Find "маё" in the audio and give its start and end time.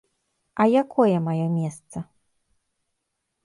1.27-1.45